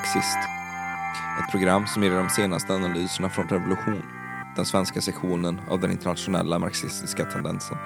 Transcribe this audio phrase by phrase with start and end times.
[0.00, 0.38] Marxist.
[1.40, 4.02] Ett program som ger de senaste analyserna från Revolution,
[4.56, 7.76] den svenska sektionen av den internationella marxistiska tendensen.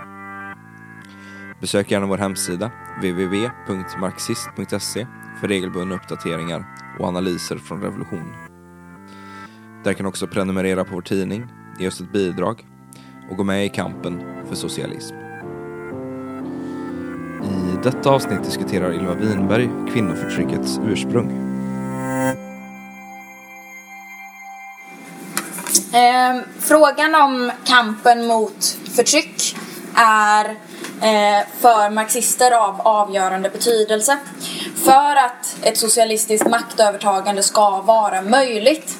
[1.60, 5.06] Besök gärna vår hemsida, www.marxist.se,
[5.40, 6.64] för regelbundna uppdateringar
[6.98, 8.32] och analyser från Revolution.
[9.84, 11.46] Där kan du också prenumerera på vår tidning,
[11.78, 12.66] ge oss ett bidrag
[13.30, 15.14] och gå med i kampen för socialism.
[17.44, 21.53] I detta avsnitt diskuterar Ylva Winberg kvinnoförtryckets ursprung.
[25.94, 29.56] Eh, frågan om kampen mot förtryck
[29.96, 30.44] är
[31.00, 34.18] eh, för marxister av avgörande betydelse.
[34.84, 38.96] För att ett socialistiskt maktövertagande ska vara möjligt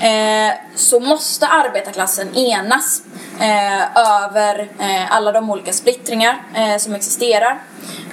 [0.00, 3.02] eh, så måste arbetarklassen enas
[3.40, 7.62] eh, över eh, alla de olika splittringar eh, som existerar.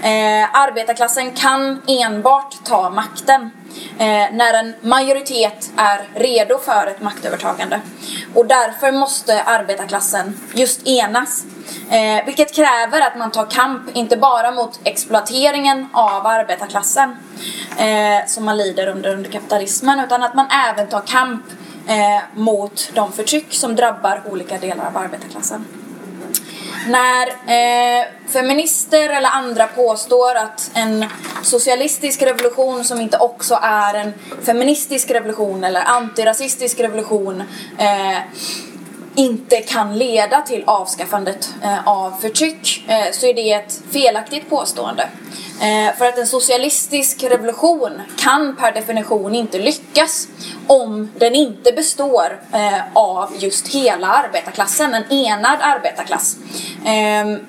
[0.04, 3.52] Eh, arbetarklassen kan enbart ta makten
[4.00, 7.82] Eh, när en majoritet är redo för ett maktövertagande.
[8.34, 11.44] Och därför måste arbetarklassen just enas.
[11.90, 17.16] Eh, vilket kräver att man tar kamp, inte bara mot exploateringen av arbetarklassen
[17.78, 21.44] eh, som man lider under under kapitalismen, utan att man även tar kamp
[21.88, 25.66] eh, mot de förtryck som drabbar olika delar av arbetarklassen.
[26.88, 31.06] När eh, feminister eller andra påstår att en
[31.44, 37.44] socialistisk revolution som inte också är en feministisk revolution eller antirasistisk revolution
[37.78, 38.18] eh,
[39.18, 45.10] inte kan leda till avskaffandet eh, av förtryck eh, så är det ett felaktigt påstående.
[45.62, 50.28] Eh, för att en socialistisk revolution kan per definition inte lyckas
[50.68, 52.42] om den inte består
[52.94, 56.38] av just hela arbetarklassen, en enad arbetarklass.
[56.86, 57.40] Ehm,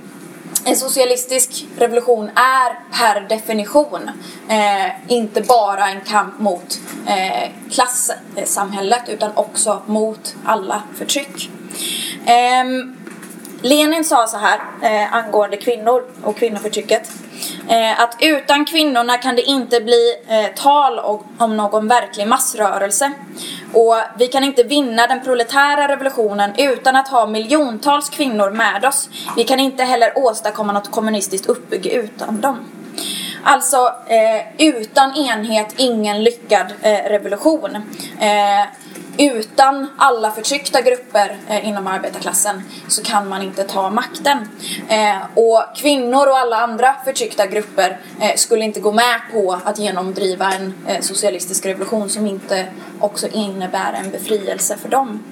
[0.65, 4.11] en socialistisk revolution är per definition
[4.49, 11.51] eh, inte bara en kamp mot eh, klassamhället utan också mot alla förtryck.
[12.27, 12.65] Eh,
[13.63, 17.11] Lenin sa så här eh, angående kvinnor och kvinnoförtrycket.
[17.69, 23.13] Eh, att utan kvinnorna kan det inte bli eh, tal om, om någon verklig massrörelse.
[23.73, 29.09] Och vi kan inte vinna den proletära revolutionen utan att ha miljontals kvinnor med oss.
[29.37, 32.59] Vi kan inte heller åstadkomma något kommunistiskt uppbygge utan dem.
[33.43, 37.77] Alltså, eh, utan enhet ingen lyckad eh, revolution.
[38.21, 38.67] Eh,
[39.19, 44.39] utan alla förtryckta grupper eh, inom arbetarklassen så kan man inte ta makten.
[44.89, 49.79] Eh, och kvinnor och alla andra förtryckta grupper eh, skulle inte gå med på att
[49.79, 52.67] genomdriva en eh, socialistisk revolution som inte
[53.01, 55.23] också innebär en befrielse för dem.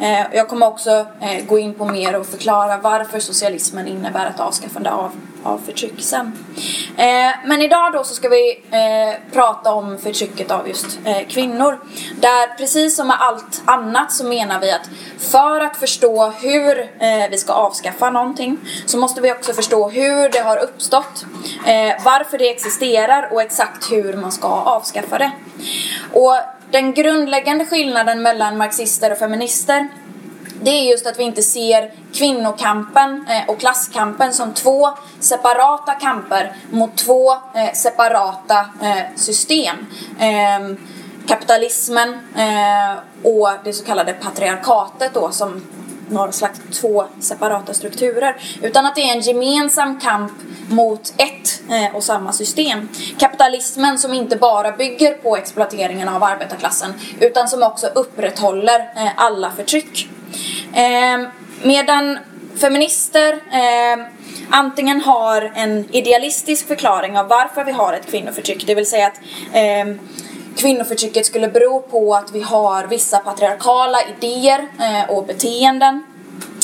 [0.00, 4.40] Eh, jag kommer också eh, gå in på mer och förklara varför socialismen innebär ett
[4.40, 5.10] avskaffande av,
[5.42, 6.32] av förtryck sen.
[6.96, 11.80] Eh, men idag då så ska vi eh, prata om förtrycket av just eh, kvinnor.
[12.20, 17.30] Där precis som med allt annat så menar vi att för att förstå hur eh,
[17.30, 21.24] vi ska avskaffa någonting så måste vi också förstå hur det har uppstått,
[21.66, 25.32] eh, varför det existerar och exakt hur man ska avskaffa det.
[26.12, 26.36] Och
[26.70, 29.88] den grundläggande skillnaden mellan marxister och feminister
[30.62, 34.88] det är just att vi inte ser kvinnokampen eh, och klasskampen som två
[35.20, 39.76] separata kamper mot två eh, separata eh, system.
[40.20, 40.76] Ehm,
[41.26, 42.18] kapitalismen
[43.22, 45.62] och det så kallade patriarkatet då som
[46.08, 48.36] några slags två separata strukturer.
[48.62, 50.32] Utan att det är en gemensam kamp
[50.68, 51.62] mot ett
[51.94, 52.88] och samma system.
[53.18, 60.08] Kapitalismen som inte bara bygger på exploateringen av arbetarklassen utan som också upprätthåller alla förtryck.
[60.74, 61.28] Eh,
[61.62, 62.18] medan
[62.56, 64.04] feminister eh,
[64.50, 69.20] antingen har en idealistisk förklaring av varför vi har ett kvinnoförtryck, det vill säga att
[69.52, 69.94] eh,
[70.56, 76.02] kvinnoförtrycket skulle bero på att vi har vissa patriarkala idéer eh, och beteenden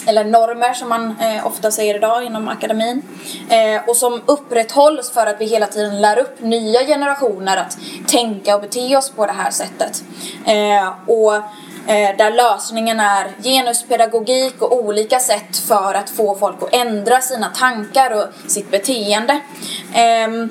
[0.08, 3.02] eller normer som man eh, ofta säger idag inom akademin.
[3.48, 8.54] Eh, och som upprätthålls för att vi hela tiden lär upp nya generationer att tänka
[8.54, 10.04] och bete oss på det här sättet.
[10.46, 11.32] Eh, och
[11.88, 17.49] Eh, där lösningen är genuspedagogik och olika sätt för att få folk att ändra sina
[17.49, 19.40] tankar och sitt beteende.
[19.94, 20.50] Ehm,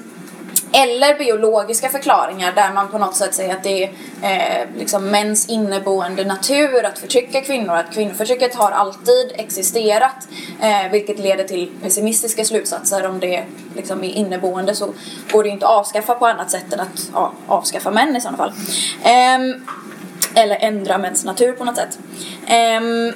[0.74, 5.50] eller biologiska förklaringar där man på något sätt säger att det är eh, liksom mäns
[5.50, 7.76] inneboende natur att förtrycka kvinnor.
[7.76, 10.28] Att kvinnoförtrycket har alltid existerat.
[10.62, 13.08] Eh, vilket leder till pessimistiska slutsatser.
[13.08, 13.44] Om det
[13.76, 14.94] liksom är inneboende så
[15.32, 18.38] går det inte att avskaffa på annat sätt än att ja, avskaffa män i sådana
[18.38, 18.54] fall.
[19.04, 19.62] Eh,
[20.36, 22.00] eller ändra mäns natur på något sätt.
[22.82, 23.14] Um,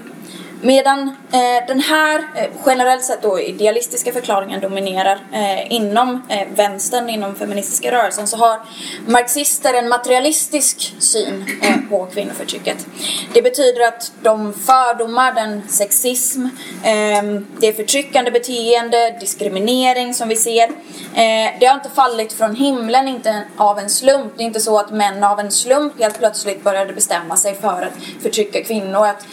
[0.63, 7.09] Medan eh, den här eh, generellt sett då idealistiska förklaringen dominerar eh, inom eh, vänstern,
[7.09, 8.59] inom feministiska rörelsen så har
[9.07, 12.85] marxister en materialistisk syn eh, på kvinnoförtrycket.
[13.33, 16.45] Det betyder att de fördomar, den sexism,
[16.83, 17.23] eh,
[17.59, 23.43] det förtryckande beteende, diskriminering som vi ser, eh, det har inte fallit från himlen, inte
[23.57, 24.33] av en slump.
[24.37, 27.81] Det är inte så att män av en slump helt plötsligt började bestämma sig för
[27.81, 29.07] att förtrycka kvinnor.
[29.07, 29.25] Att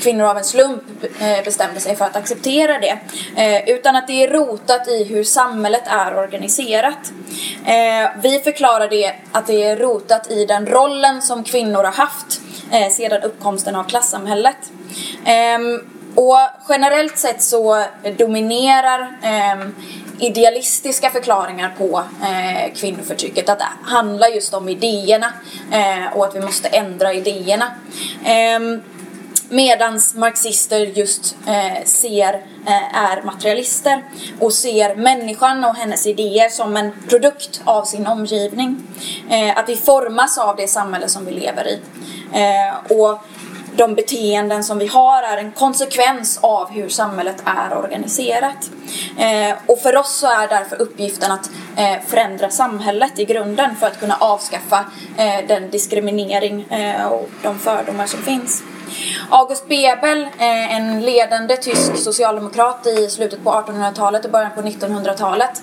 [0.00, 0.82] kvinnor av en slump
[1.20, 2.98] eh, bestämde sig för att acceptera det.
[3.36, 7.12] Eh, utan att det är rotat i hur samhället är organiserat.
[7.66, 12.40] Eh, vi förklarar det att det är rotat i den rollen som kvinnor har haft
[12.92, 14.56] sedan uppkomsten av klassamhället.
[15.24, 15.80] Ehm,
[16.14, 16.38] och
[16.68, 17.84] generellt sett så
[18.16, 19.74] dominerar ehm,
[20.18, 23.48] idealistiska förklaringar på eh, kvinnoförtrycket.
[23.48, 25.32] Att det handlar just om idéerna
[25.72, 27.70] eh, och att vi måste ändra idéerna.
[28.24, 28.80] Eh,
[29.48, 32.34] Medans marxister just eh, ser,
[32.66, 34.04] eh, är materialister
[34.40, 38.82] och ser människan och hennes idéer som en produkt av sin omgivning.
[39.30, 41.80] Eh, att vi formas av det samhälle som vi lever i.
[42.32, 43.18] Eh, och
[43.76, 48.70] de beteenden som vi har är en konsekvens av hur samhället är organiserat.
[49.18, 53.86] Eh, och för oss så är därför uppgiften att eh, förändra samhället i grunden för
[53.86, 54.84] att kunna avskaffa
[55.16, 58.62] eh, den diskriminering eh, och de fördomar som finns.
[59.30, 65.62] August Bebel, eh, en ledande tysk socialdemokrat i slutet på 1800-talet och början på 1900-talet.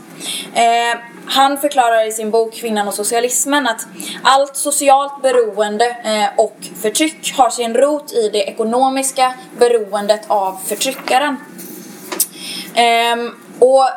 [0.53, 3.87] Eh, han förklarar i sin bok Kvinnan och socialismen att
[4.23, 11.37] allt socialt beroende eh, och förtryck har sin rot i det ekonomiska beroendet av förtryckaren.
[12.75, 13.89] Ehm, och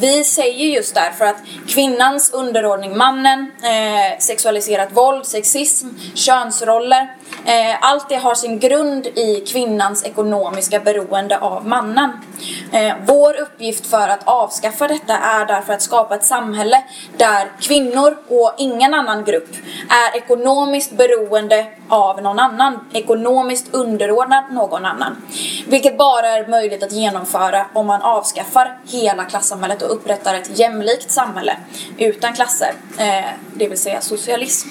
[0.00, 1.36] vi säger just därför att
[1.68, 7.14] kvinnans underordning mannen, eh, sexualiserat våld, sexism, könsroller
[7.44, 12.10] Eh, allt det har sin grund i kvinnans ekonomiska beroende av mannen.
[12.72, 16.84] Eh, vår uppgift för att avskaffa detta är därför att skapa ett samhälle
[17.16, 19.48] där kvinnor och ingen annan grupp
[19.88, 25.16] är ekonomiskt beroende av någon annan, ekonomiskt underordnad någon annan.
[25.66, 31.10] Vilket bara är möjligt att genomföra om man avskaffar hela klassamhället och upprättar ett jämlikt
[31.10, 31.56] samhälle
[31.98, 34.68] utan klasser, eh, det vill säga socialism.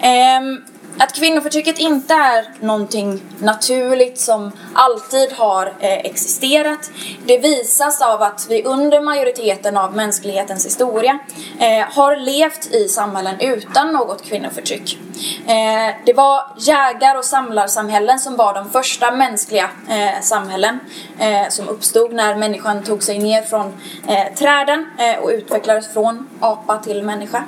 [0.00, 0.64] Ehm,
[0.98, 6.90] att kvinnoförtrycket inte är någonting naturligt som alltid har eh, existerat.
[7.26, 11.18] Det visas av att vi under majoriteten av mänsklighetens historia
[11.60, 14.98] eh, har levt i samhällen utan något kvinnoförtryck.
[15.46, 20.80] Eh, det var jägar och samlarsamhällen som var de första mänskliga eh, samhällen
[21.18, 23.66] eh, som uppstod när människan tog sig ner från
[24.08, 27.44] eh, träden eh, och utvecklades från apa till människa.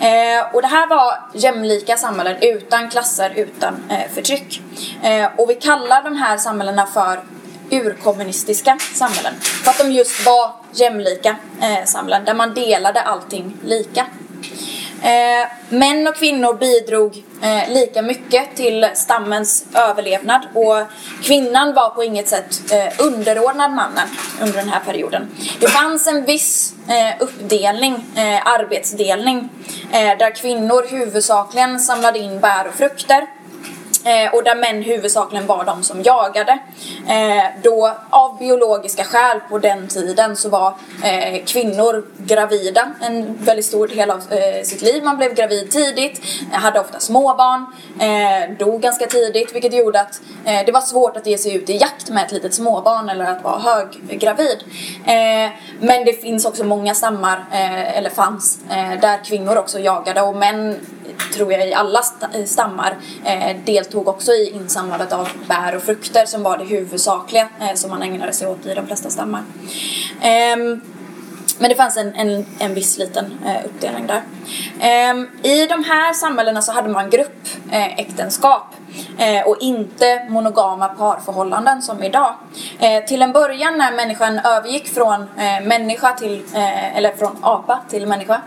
[0.00, 4.62] Eh, och det här var jämlika samhällen utan klasser utan eh, förtryck.
[5.02, 7.20] Eh, och vi kallar de här samhällena för
[7.70, 9.34] urkommunistiska samhällen.
[9.40, 14.06] För att de just var jämlika eh, samhällen där man delade allting lika.
[15.02, 20.76] Eh, män och kvinnor bidrog eh, lika mycket till stammens överlevnad och
[21.22, 24.08] kvinnan var på inget sätt eh, underordnad mannen
[24.42, 25.28] under den här perioden.
[25.60, 29.48] Det fanns en viss eh, uppdelning, eh, arbetsdelning,
[29.92, 33.26] eh, där kvinnor huvudsakligen samlade in bär och frukter
[34.08, 36.58] Eh, och där män huvudsakligen var de som jagade.
[37.08, 40.74] Eh, då av biologiska skäl på den tiden så var
[41.04, 45.04] eh, kvinnor gravida en väldigt stor del av eh, sitt liv.
[45.04, 46.20] Man blev gravid tidigt,
[46.52, 47.66] hade ofta småbarn,
[48.00, 51.70] eh, dog ganska tidigt vilket gjorde att eh, det var svårt att ge sig ut
[51.70, 54.58] i jakt med ett litet småbarn eller att vara höggravid.
[55.06, 60.22] Eh, men det finns också många stammar, eh, eller fanns, eh, där kvinnor också jagade
[60.22, 60.80] och män
[61.34, 62.02] tror jag i alla
[62.34, 67.48] eh, stammar eh, deltog också i insamlandet av bär och frukter som var det huvudsakliga
[67.60, 69.42] eh, som man ägnade sig åt i de flesta stammar.
[70.22, 70.80] Ehm,
[71.58, 74.22] men det fanns en, en, en viss liten eh, uppdelning där.
[74.80, 78.87] Ehm, I de här samhällena så hade man gruppäktenskap eh,
[79.18, 82.34] Eh, och inte monogama parförhållanden som idag.
[82.78, 86.44] Eh, till en början när människan övergick från eh, människa till,
[86.94, 88.40] eller från apa till människa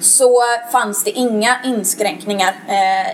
[0.00, 0.42] så
[0.72, 2.54] fanns det inga inskränkningar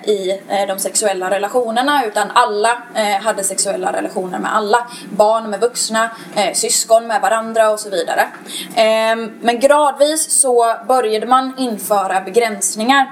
[0.05, 2.83] i de sexuella relationerna utan alla
[3.23, 4.87] hade sexuella relationer med alla.
[5.17, 6.11] Barn med vuxna,
[6.53, 8.29] syskon med varandra och så vidare.
[9.41, 13.11] men gradvis så började man införa begränsningar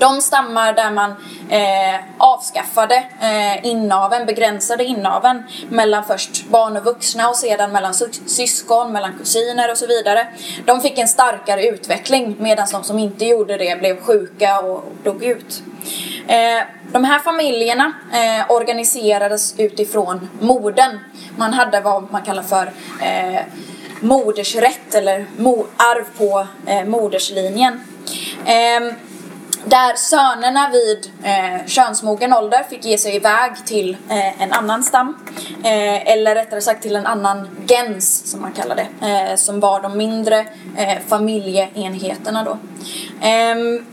[0.00, 1.10] de stammar där man
[1.48, 7.94] eh, avskaffade eh, inaven, begränsade inaveln mellan först barn och vuxna och sedan mellan
[8.26, 10.26] syskon, mellan kusiner och så vidare.
[10.64, 15.24] De fick en starkare utveckling medan de som inte gjorde det blev sjuka och dog
[15.24, 15.62] ut.
[16.26, 20.98] Eh, de här familjerna eh, organiserades utifrån moden.
[21.36, 23.40] Man hade vad man kallar för eh,
[24.00, 27.80] modersrätt eller mo arv på eh, moderslinjen.
[28.46, 28.92] Ehm,
[29.64, 35.16] där sönerna vid eh, könsmogen ålder fick ge sig iväg till eh, en annan stam.
[35.64, 39.06] Eh, eller rättare sagt till en annan gens som man kallar det.
[39.06, 40.38] Eh, som var de mindre
[40.76, 42.58] eh, familjeenheterna då.
[43.22, 43.86] Um,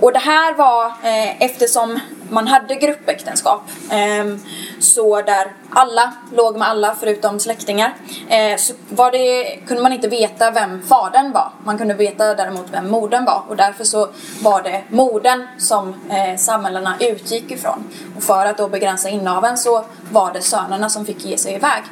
[0.00, 3.62] och det här var eh, eftersom man hade gruppäktenskap.
[3.90, 4.36] Eh,
[4.80, 7.94] så där alla låg med alla förutom släktingar.
[8.28, 11.50] Eh, så var det, kunde man inte veta vem fadern var.
[11.64, 13.42] Man kunde veta däremot vem modern var.
[13.48, 14.08] Och därför så
[14.42, 17.84] var det modern som eh, samhällena utgick ifrån.
[18.16, 21.82] Och för att då begränsa inaveln så var det sönerna som fick ge sig iväg.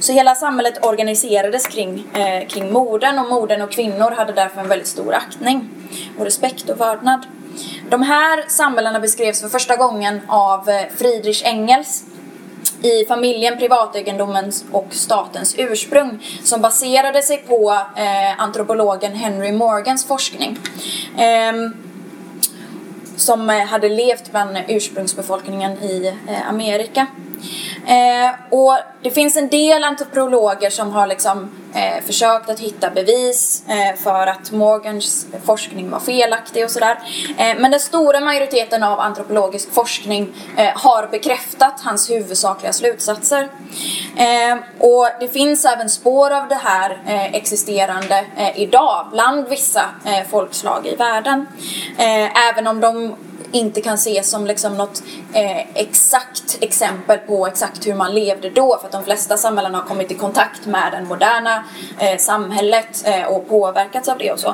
[0.00, 4.68] Så hela samhället organiserades kring, eh, kring modern och modern och kvinnor hade därför en
[4.68, 5.68] väldigt stor aktning
[6.18, 7.26] och respekt och vördnad.
[7.90, 12.04] De här samhällena beskrevs för första gången av eh, Friedrich Engels
[12.82, 20.58] i familjen, privategendomens och statens ursprung som baserade sig på eh, antropologen Henry Morgans forskning.
[21.16, 21.70] Ehm, eh,
[23.16, 27.06] som hade levt bland ursprungsbefolkningen i eh, Amerika.
[27.86, 33.62] Eh, och det finns en del antropologer som har liksom, eh, försökt att hitta bevis
[33.68, 36.98] eh, för att Morgans forskning var felaktig och sådär.
[37.38, 43.48] Eh, men den stora majoriteten av antropologisk forskning eh, har bekräftat hans huvudsakliga slutsatser.
[44.16, 49.84] Eh, och det finns även spår av det här eh, existerande eh, idag bland vissa
[50.04, 51.46] eh, folkslag i världen.
[52.48, 53.16] även om de
[53.52, 58.78] inte kan ses som liksom något eh, exakt exempel på exakt hur man levde då
[58.78, 61.64] för att de flesta samhällen har kommit i kontakt med det moderna
[61.98, 64.48] eh, samhället eh, och påverkats av det och så.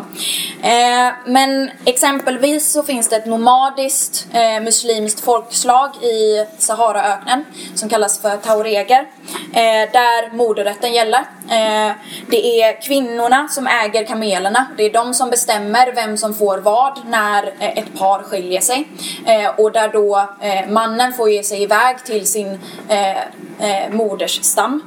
[0.62, 8.21] Eh, men exempelvis så finns det ett nomadiskt eh, muslimskt folkslag i Saharaöknen som kallas
[8.21, 9.09] för taureger
[9.52, 11.21] eh, där moderrätten gäller.
[11.50, 11.93] Eh,
[12.26, 14.66] det är kvinnorna som äger kamelerna.
[14.76, 18.88] Det är de som bestämmer vem som får vad när eh, ett par skiljer sig.
[19.26, 23.90] Eh, och där då eh, eh, mannen får ge sig iväg till sin eh, eh
[23.90, 24.83] modersstam.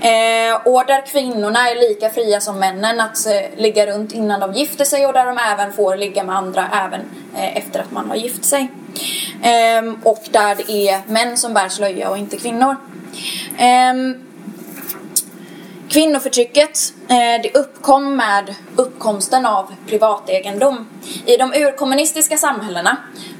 [0.00, 4.52] Eh, och där kvinnorna är lika fria som männen att eh, ligga runt innan de
[4.52, 7.00] gifter sig och där de även får ligga med andra även
[7.36, 8.70] eh, efter att man har gift sig.
[9.42, 12.76] Ehm, och där det är män som bär slöja och inte kvinnor.
[13.58, 14.14] Ehm,
[15.88, 20.88] kvinnoförtrycket eh, det uppkom med uppkomsten av privategendom.
[21.26, 22.96] I de urkommunistiska samhällena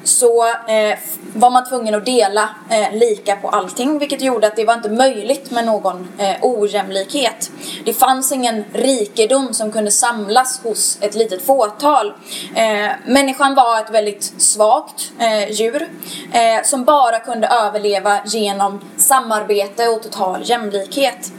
[0.09, 0.99] så eh,
[1.35, 4.89] var man tvungen att dela eh, lika på allting vilket gjorde att det var inte
[4.89, 7.51] möjligt med någon eh, ojämlikhet.
[7.85, 12.13] Det fanns ingen rikedom som kunde samlas hos ett litet fåtal.
[12.55, 15.89] Eh, människan var ett väldigt svagt eh, djur
[16.33, 21.33] eh, som bara kunde överleva genom samarbete och total jämlikhet.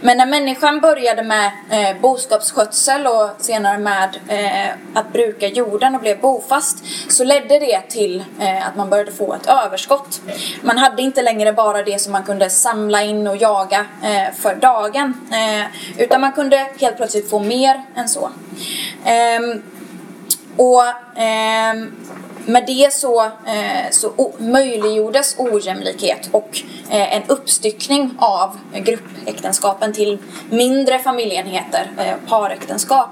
[0.00, 6.00] Men när människan började med eh, boskapsskötsel och senare med eh, att bruka jorden och
[6.00, 10.20] blev bofast så ledde det till eh, att man började få ett överskott.
[10.62, 14.54] Man hade inte längre bara det som man kunde samla in och jaga eh, för
[14.54, 15.66] dagen eh,
[15.98, 18.30] utan man kunde helt plötsligt få mer än så.
[19.04, 19.62] Ehm,
[20.56, 20.82] och
[21.16, 21.92] ehm,
[22.46, 30.18] med det så, eh, så möjliggjordes ojämlikhet och eh, en uppstyckning av gruppäktenskapen till
[30.50, 33.08] mindre familjeenheter, eh, paräktenskap.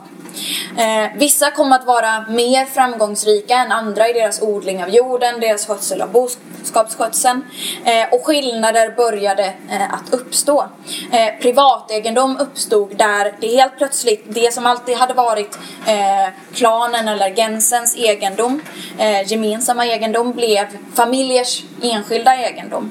[0.79, 5.67] Eh, vissa kom att vara mer framgångsrika än andra i deras odling av jorden, deras
[5.67, 7.45] skötsel av boskapsskötseln
[7.85, 10.65] eh, och skillnader började eh, att uppstå.
[11.13, 17.35] Eh, privategendom uppstod där det helt plötsligt, det som alltid hade varit eh, klanen eller
[17.37, 18.61] gensens egendom,
[18.99, 22.91] eh, gemensamma egendom, blev familjers enskilda egendom.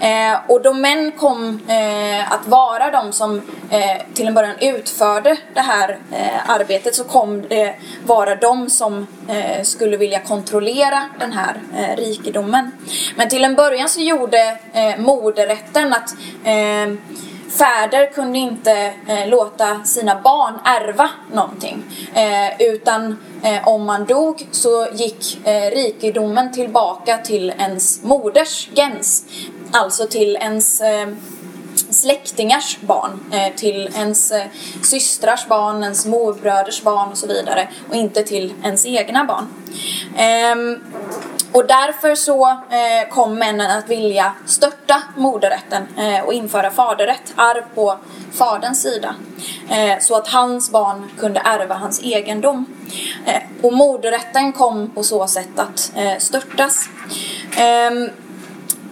[0.00, 5.36] Eh, och då män kom eh, att vara de som eh, till en början utförde
[5.54, 7.74] det här eh, arbetet så kom det
[8.06, 12.72] vara de som eh, skulle vilja kontrollera den här eh, rikedomen.
[13.16, 16.14] Men till en början så gjorde eh, moderrätten att
[16.44, 16.94] eh,
[17.58, 21.82] fäder kunde inte eh, låta sina barn ärva någonting.
[22.14, 29.24] Eh, utan eh, om man dog så gick eh, rikedomen tillbaka till ens moders gens.
[29.72, 31.08] Alltså till ens eh,
[31.90, 34.46] släktingars barn, eh, till ens eh,
[34.82, 39.46] systrars barn, ens morbröders barn och så vidare och inte till ens egna barn.
[40.16, 40.78] Ehm,
[41.52, 47.62] och därför så eh, kom männen att vilja störta moderrätten eh, och införa faderrätt, arv
[47.74, 47.98] på
[48.32, 49.14] faderns sida.
[49.70, 52.66] Eh, så att hans barn kunde ärva hans egendom.
[53.26, 56.88] Eh, och moderrätten kom på så sätt att eh, störtas.
[57.56, 58.10] Ehm,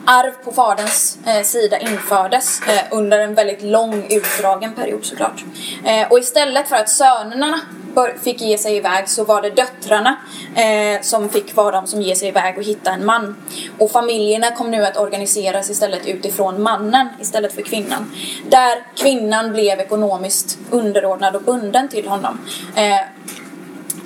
[0.04, 5.44] arv på faderns eh, sida infördes eh, under en väldigt lång utdragen period såklart.
[5.84, 7.60] Eh, och istället för att sönerna
[8.22, 10.16] fick ge sig iväg så var det döttrarna
[10.54, 13.36] eh, som fick vara de som ger sig iväg och hitta en man.
[13.78, 18.12] Och familjerna kom nu att organiseras istället utifrån mannen istället för kvinnan.
[18.48, 22.38] Där kvinnan blev ekonomiskt underordnad och bunden till honom.
[22.76, 23.06] Eh,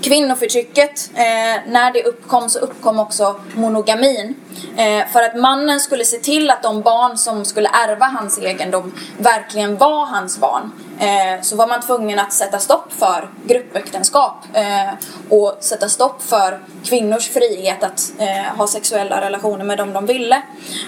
[0.03, 4.35] kvinnoförtrycket, eh, när det uppkom så uppkom också monogamin.
[4.77, 8.95] Eh, för att mannen skulle se till att de barn som skulle ärva hans egendom
[9.19, 10.73] verkligen var hans barn.
[10.99, 14.95] Eh, så var man tvungen att sätta stopp för gruppäktenskap eh,
[15.31, 20.37] och sätta stopp för kvinnors frihet att eh, ha sexuella relationer med dem de ville.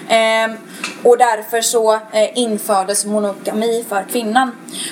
[0.09, 0.57] Eh,
[1.03, 4.51] och därför så eh, infördes monogami för kvinnan.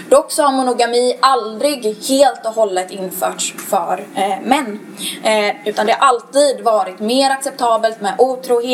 [0.10, 4.80] Dock så har monogami aldrig helt och hållet införts för eh, män.
[5.24, 8.65] Eh, utan det har alltid varit mer acceptabelt med otrohet,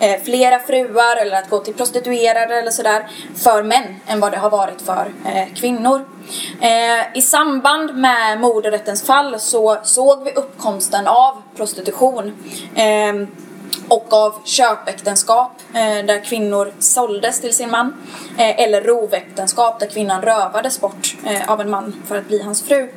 [0.00, 4.38] Eh, flera fruar eller att gå till prostituerade eller sådär för män än vad det
[4.38, 5.12] har varit för
[5.54, 6.04] kvinnor kvinnor.
[6.60, 12.32] Eh, I samband med moderrättens fall så såg vi uppkomsten av prostitution
[12.74, 13.28] eh,
[13.88, 17.94] och av köpäktenskap eh, där kvinnor såldes till sin man
[18.38, 22.62] eh, eller roväktenskap där kvinnan rövades bort eh, av en man för att bli hans
[22.62, 22.90] fru.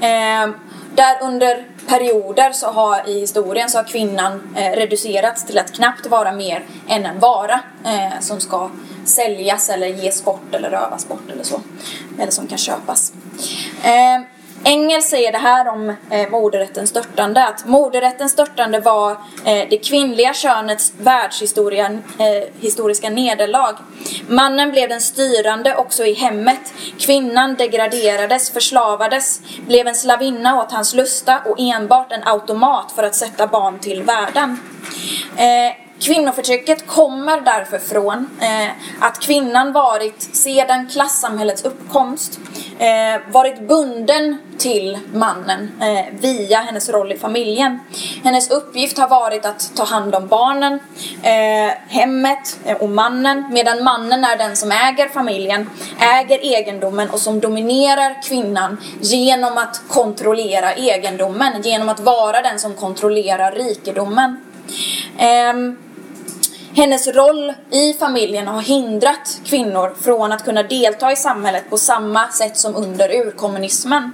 [0.00, 0.50] Eh,
[0.98, 6.06] där under perioder så har i historien så har kvinnan eh, reducerats till att knappt
[6.06, 8.70] vara mer än en vara eh, som ska
[9.04, 11.60] säljas eller ges bort eller rövas bort eller så.
[12.18, 13.12] Eller som kan köpas.
[13.82, 14.37] Eh,
[14.68, 20.34] Engel säger det här om eh, moderrättens störtande, att moderrättens störtande var eh, det kvinnliga
[20.34, 23.76] könets världshistoriska eh, nederlag.
[24.28, 26.74] Mannen blev den styrande också i hemmet.
[26.98, 33.14] Kvinnan degraderades, förslavades, blev en slavinna åt hans lusta och enbart en automat för att
[33.14, 34.60] sätta barn till världen.
[35.36, 42.40] Eh, Kvinnoförtrycket kommer därför från eh, att kvinnan varit, sedan klassamhällets uppkomst,
[42.78, 47.78] eh, varit bunden till mannen eh, via hennes roll i familjen.
[48.24, 50.78] Hennes uppgift har varit att ta hand om barnen,
[51.22, 57.20] eh, hemmet eh, och mannen, medan mannen är den som äger familjen, äger egendomen och
[57.20, 64.40] som dominerar kvinnan genom att kontrollera egendomen, genom att vara den som kontrollerar rikedomen.
[65.18, 65.76] Ehm,
[66.74, 72.28] hennes roll i familjen har hindrat kvinnor från att kunna delta i samhället på samma
[72.28, 74.12] sätt som under urkommunismen.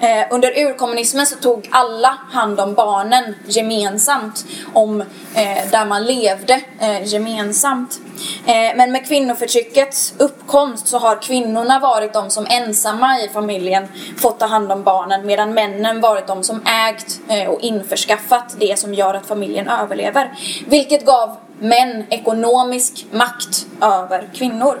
[0.00, 6.60] Eh, under urkommunismen så tog alla hand om barnen gemensamt, om eh, där man levde
[6.80, 8.00] eh, gemensamt.
[8.46, 14.38] Eh, men med kvinnoförtryckets uppkomst så har kvinnorna varit de som ensamma i familjen fått
[14.38, 18.94] ta hand om barnen medan männen varit de som ägt eh, och införskaffat det som
[18.94, 20.32] gör att familjen överlever.
[20.66, 24.80] Vilket gav män ekonomisk makt över kvinnor.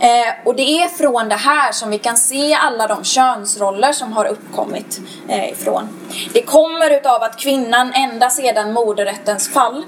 [0.00, 4.12] Eh, och det är från det här som vi kan se alla de könsroller som
[4.12, 5.88] har uppkommit eh, ifrån.
[6.32, 9.84] Det kommer utav att kvinnan ända sedan moderrättens fall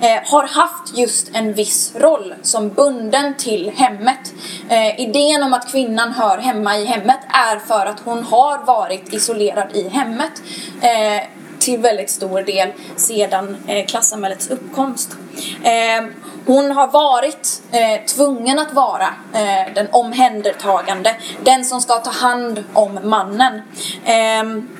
[0.00, 4.32] eh, har haft just en viss roll som bunden till hemmet.
[4.68, 9.12] Eh, idén om att kvinnan hör hemma i hemmet är för att hon har varit
[9.12, 10.42] isolerad i hemmet
[10.80, 11.28] eh,
[11.68, 15.16] till väldigt stor del sedan eh, klassamhällets uppkomst.
[15.62, 16.06] Eh,
[16.46, 22.64] hon har varit eh, tvungen att vara eh, den omhändertagande, den som ska ta hand
[22.72, 23.62] om mannen.
[24.04, 24.77] Eh,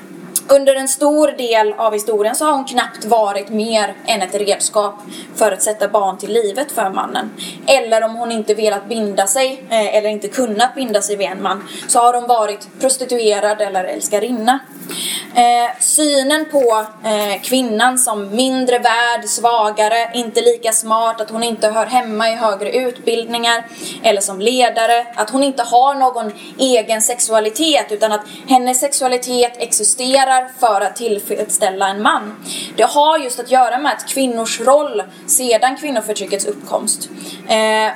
[0.49, 4.95] under en stor del av historien så har hon knappt varit mer än ett redskap
[5.35, 7.31] för att sätta barn till livet för mannen.
[7.65, 11.41] Eller om hon inte velat binda sig eh, eller inte kunnat binda sig vid en
[11.41, 14.59] man så har hon varit prostituerad eller älskarinna.
[15.35, 21.67] Eh, synen på eh, kvinnan som mindre värd, svagare, inte lika smart, att hon inte
[21.67, 23.65] hör hemma i högre utbildningar
[24.03, 30.38] eller som ledare, att hon inte har någon egen sexualitet utan att hennes sexualitet existerar
[30.59, 32.45] för att tillfredsställa en man.
[32.75, 37.09] Det har just att göra med att kvinnors roll sedan kvinnoförtryckets uppkomst
[37.47, 37.91] eh,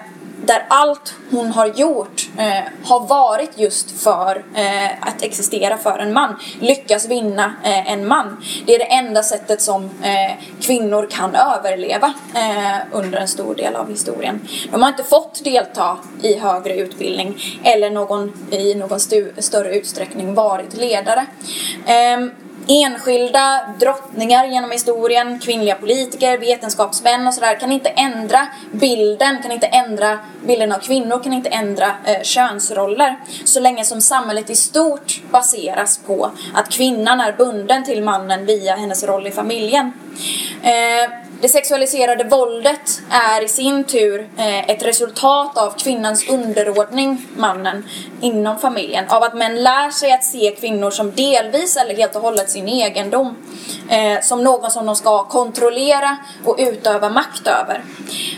[0.45, 6.13] där allt hon har gjort eh, har varit just för eh, att existera för en
[6.13, 6.39] man.
[6.59, 8.43] Lyckas vinna eh, en man.
[8.65, 13.75] Det är det enda sättet som eh, kvinnor kan överleva eh, under en stor del
[13.75, 14.47] av historien.
[14.71, 20.33] De har inte fått delta i högre utbildning eller någon, i någon stu, större utsträckning
[20.33, 21.25] varit ledare.
[21.85, 22.31] Ehm,
[22.67, 29.67] Enskilda drottningar genom historien, kvinnliga politiker, vetenskapsmän och sådär kan inte ändra bilden, kan inte
[29.67, 33.19] ändra bilden av kvinnor, kan inte ändra eh, könsroller.
[33.45, 38.75] Så länge som samhället i stort baseras på att kvinnan är bunden till mannen via
[38.75, 39.93] hennes roll i familjen.
[40.63, 47.85] Eh, det sexualiserade våldet är i sin tur eh, ett resultat av kvinnans underordning mannen
[48.21, 49.05] inom familjen.
[49.09, 52.67] Av att män lär sig att se kvinnor som delvis eller helt och hållet sin
[52.67, 53.35] egendom.
[53.89, 57.83] Eh, som någon som de ska kontrollera och utöva makt över.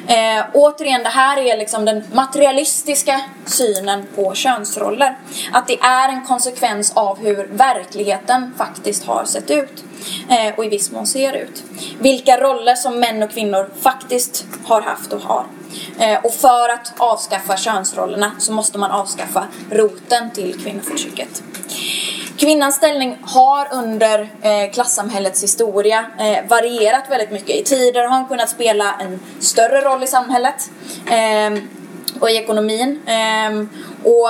[0.07, 5.17] Eh, återigen, det här är liksom den materialistiska synen på könsroller.
[5.51, 9.84] Att det är en konsekvens av hur verkligheten faktiskt har sett ut.
[10.29, 11.63] Eh, och i viss mån ser ut.
[11.99, 15.45] Vilka roller som män och kvinnor faktiskt har haft och har.
[15.99, 21.43] Eh, och för att avskaffa könsrollerna så måste man avskaffa roten till kvinnoförtrycket.
[22.37, 27.49] Kvinnans ställning har under eh, klassamhällets historia eh, varierat väldigt mycket.
[27.49, 30.69] I tider har hon kunnat spela en större roll i samhället
[31.09, 31.63] eh,
[32.19, 33.01] och i ekonomin.
[33.07, 33.65] Eh,
[34.03, 34.29] och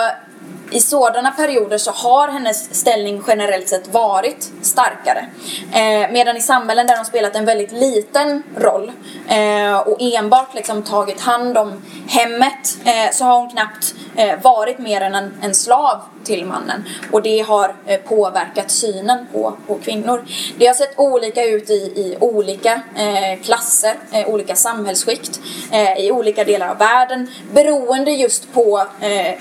[0.72, 5.26] i sådana perioder så har hennes ställning generellt sett varit starkare.
[5.72, 8.92] Eh, medan i samhällen där hon spelat en väldigt liten roll
[9.28, 14.80] eh, och enbart liksom tagit hand om hemmet eh, så har hon knappt eh, varit
[14.80, 16.86] mer än en, en, slav till mannen.
[17.12, 20.26] Och det har eh, påverkat synen på, på kvinnor.
[20.58, 25.40] Det har sett olika ut i, i olika eh, klasser, eh, olika samhällsskikt,
[25.72, 29.34] eh, i olika delar av världen beroende just på eh,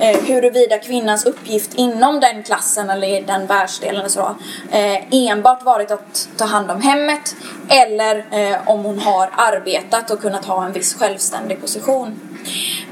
[0.00, 4.36] eh, huruvida kvinnans uppgift inom den klassen eller i den världsdelen så,
[4.70, 7.36] eh, enbart varit att ta hand om hemmet
[7.68, 12.20] eller eh, om hon har arbetat och kunnat ha en viss självständig position.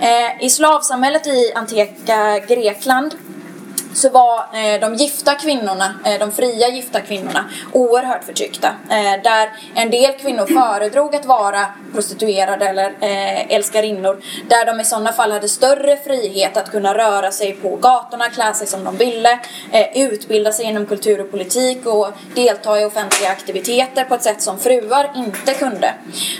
[0.01, 3.14] Eh, I slavsamhället i antika Grekland
[3.94, 8.68] så var eh, de gifta kvinnorna, eh, de fria gifta kvinnorna, oerhört förtryckta.
[8.90, 14.22] Eh, där en del kvinnor föredrog att vara prostituerade eller eh, älskarinnor.
[14.48, 18.54] Där de i sådana fall hade större frihet att kunna röra sig på gatorna, klä
[18.54, 19.38] sig som de ville,
[19.72, 24.42] eh, utbilda sig inom kultur och politik och delta i offentliga aktiviteter på ett sätt
[24.42, 25.94] som fruar inte kunde.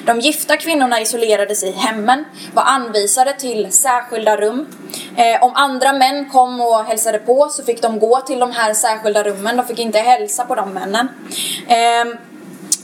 [0.07, 4.67] De gifta kvinnorna isolerades i hemmen, var anvisade till särskilda rum.
[5.17, 8.75] Eh, om andra män kom och hälsade på så fick de gå till de här
[8.75, 9.57] särskilda rummen.
[9.57, 11.09] De fick inte hälsa på de männen.
[11.69, 12.19] Eh,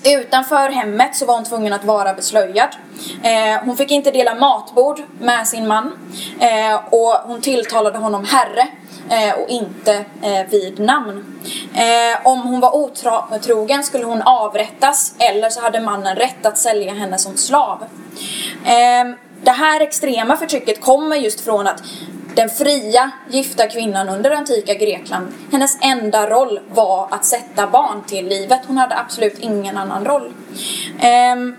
[0.04, 2.68] Utanför hemmet så var hon tvungen att vara beslöjad.
[3.22, 5.98] Eh, hon fick inte dela matbord med sin man.
[6.40, 8.68] Eh, och hon tilltalade honom herre
[9.10, 11.40] eh, och inte eh, vid namn.
[11.74, 16.92] Eh, om hon var otrogen skulle hon avrättas eller så hade mannen rätt att sälja
[16.94, 17.84] henne som slav.
[18.64, 21.82] Eh, det här extrema förtrycket kommer just från att
[22.40, 28.28] den fria gifta kvinnan under antika Grekland, hennes enda roll var att sätta barn till
[28.28, 28.60] livet.
[28.66, 30.32] Hon hade absolut ingen annan roll.
[31.32, 31.56] Um,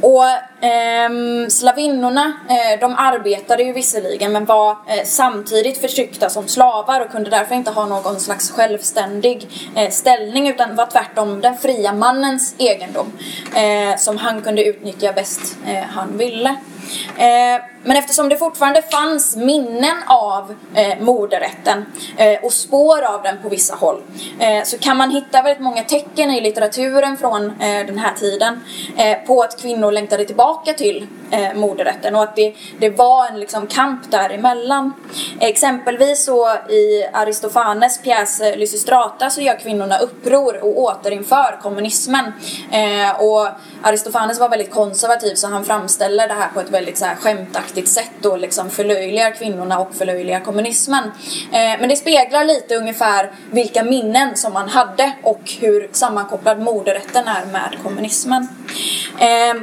[0.00, 0.24] och
[0.64, 1.10] eh,
[1.48, 7.30] slavinnorna, eh, de arbetade ju visserligen men var eh, samtidigt förtryckta som slavar och kunde
[7.30, 13.12] därför inte ha någon slags självständig eh, ställning utan var tvärtom den fria mannens egendom
[13.56, 16.56] eh, som han kunde utnyttja bäst eh, han ville.
[17.84, 23.48] Men eftersom det fortfarande fanns minnen av eh, moderrätten eh, och spår av den på
[23.48, 24.02] vissa håll
[24.38, 28.60] eh, så kan man hitta väldigt många tecken i litteraturen från eh, den här tiden
[28.96, 33.40] eh, på att kvinnor längtade tillbaka till eh, moderrätten och att det, det var en
[33.40, 34.92] liksom, kamp däremellan.
[35.40, 42.32] Exempelvis så i Aristofanes pjäs eh, Lysistrata så gör kvinnorna uppror och återinför kommunismen.
[42.72, 43.48] Eh, och
[43.82, 47.71] Aristofanes var väldigt konservativ så han framställer det här på ett väldigt så här, skämtaktigt
[47.72, 51.04] felaktigt sätt då liksom förlöjligar kvinnorna och förlöjligar kommunismen.
[51.52, 57.28] Eh, men det speglar lite ungefär vilka minnen som man hade och hur sammankopplad moderrätten
[57.28, 58.48] är med kommunismen.
[59.18, 59.62] Eh,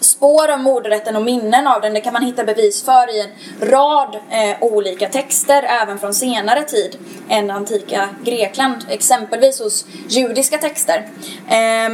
[0.00, 3.30] spår av moderrätten och minnen av den det kan man hitta bevis för i en
[3.70, 6.98] rad eh, olika texter även från senare tid
[7.28, 8.76] än antika Grekland.
[8.88, 11.08] Exempelvis hos judiska texter.
[11.48, 11.88] Eh,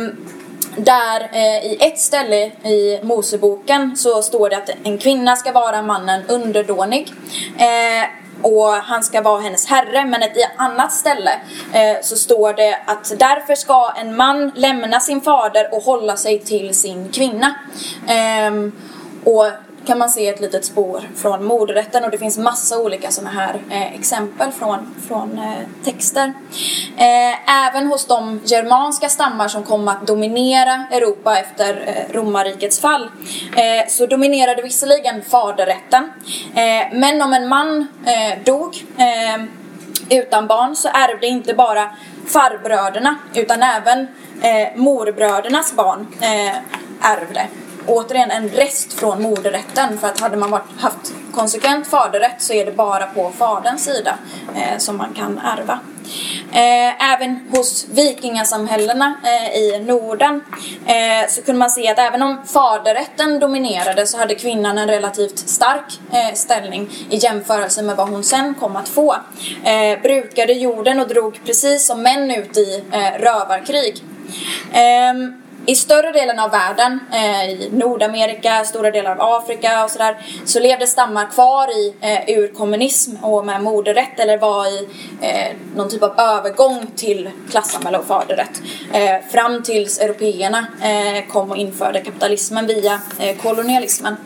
[0.77, 5.83] där eh, i ett ställe i Moseboken så står det att en kvinna ska vara
[5.83, 7.13] mannen underdånig.
[7.59, 8.09] Eh,
[8.43, 10.05] och han ska vara hennes herre.
[10.05, 11.31] Men ett annat ställe
[11.73, 16.39] eh, så står det att därför ska en man lämna sin fader och hålla sig
[16.39, 17.55] till sin kvinna.
[18.07, 18.53] Eh,
[19.25, 19.47] och
[19.87, 23.63] kan man se ett litet spår från mordrätten och det finns massa olika sådana här
[23.71, 26.35] eh, exempel från, från eh, texter.
[26.97, 33.11] Eh, även hos de germanska stammar som kom att dominera Europa efter eh, romarrikets fall
[33.57, 36.13] eh, så dominerade visserligen faderrätten.
[36.55, 39.45] Eh, men om en man eh, dog eh,
[40.19, 41.91] utan barn så ärvde inte bara
[42.27, 44.09] farbröderna utan även
[44.43, 46.57] eh, morbrödernas barn eh,
[47.01, 47.47] ärvde.
[47.87, 52.67] Återigen en rest från moderrätten för att hade man varit, haft konsekvent faderrätt så är
[52.67, 54.19] det bara på faderns sida
[54.57, 55.79] eh, som man kan ärva.
[56.53, 60.45] Eh, även hos vikingasamhällena eh, i Norden
[60.87, 65.39] eh, så kunde man se att även om faderrätten dominerade så hade kvinnan en relativt
[65.39, 69.17] stark eh, ställning i jämförelse med vad hon sen kom att få.
[69.65, 74.03] Eh, brukade jorden och drog precis som män ut i eh, rövarkrig.
[74.73, 80.17] Ehm, i större delen av världen, eh, i Nordamerika, stora delar av Afrika och sådär,
[80.45, 84.89] så levde stammar kvar i eh, urkommunism och med moderrätt eller var i
[85.21, 88.63] eh, någon typ av övergång till klassamhälle och faderrätt.
[88.93, 94.17] Eh, fram tills européerna eh, kom och införde kapitalismen via eh, kolonialismen.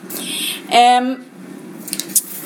[0.70, 1.24] Ehm,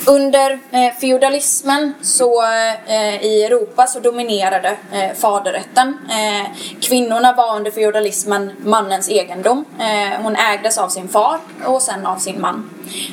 [0.06, 2.42] under eh, feodalismen så,
[2.86, 5.98] eh, i Europa så dominerade eh, faderrätten.
[6.10, 9.64] Eh, kvinnorna var under feodalismen mannens egendom.
[9.80, 12.70] Eh, hon ägdes av sin far och sen av sin man.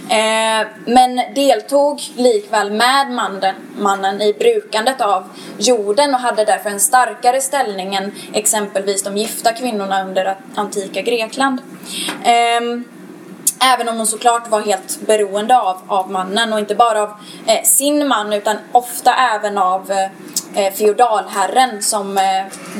[0.09, 5.23] Eh, men deltog likväl med mannen, mannen i brukandet av
[5.57, 11.61] jorden och hade därför en starkare ställning än exempelvis de gifta kvinnorna under antika Grekland.
[12.23, 12.83] Ehm,
[13.61, 17.09] Även om hon såklart var helt beroende av, av mannen och inte bara av
[17.47, 20.05] eh, sin man utan ofta även av eh,
[20.55, 22.23] eh feodalherren som eh,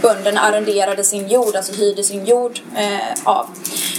[0.01, 3.45] bönderna arrenderade sin jord, alltså hyrde sin jord eh, av.